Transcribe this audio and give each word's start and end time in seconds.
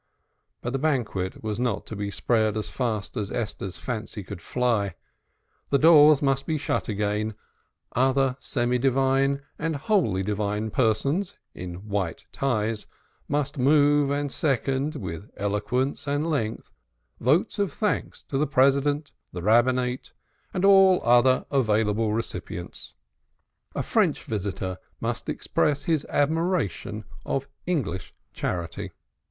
But 0.63 0.73
the 0.73 0.79
banquet 0.79 1.43
was 1.43 1.59
not 1.59 1.85
to 1.85 1.95
be 1.95 2.09
spread 2.09 2.57
as 2.57 2.69
fast 2.69 3.15
as 3.15 3.31
Esther's 3.31 3.77
fancy 3.77 4.23
could 4.23 4.41
fly; 4.41 4.95
the 5.69 5.77
doors 5.77 6.23
must 6.23 6.47
be 6.47 6.57
shut 6.57 6.89
again, 6.89 7.35
other 7.95 8.35
semi 8.39 8.79
divine 8.79 9.43
and 9.59 9.75
wholly 9.75 10.23
divine 10.23 10.71
persons 10.71 11.37
(in 11.53 11.87
white 11.87 12.25
ties) 12.31 12.87
must 13.27 13.59
move 13.59 14.09
and 14.09 14.31
second 14.31 14.95
(with 14.95 15.29
eloquence 15.37 16.07
and 16.07 16.27
length) 16.27 16.71
votes 17.19 17.59
of 17.59 17.71
thanks 17.71 18.23
to 18.23 18.39
the 18.39 18.47
President, 18.47 19.11
the 19.31 19.43
Rabbinate, 19.43 20.13
and 20.51 20.65
all 20.65 20.99
other 21.03 21.45
available 21.51 22.11
recipients; 22.11 22.95
a 23.75 23.83
French 23.83 24.23
visitor 24.23 24.79
must 24.99 25.29
express 25.29 25.83
his 25.83 26.07
admiration 26.09 27.03
of 27.23 27.47
English 27.67 28.15
charity. 28.33 28.93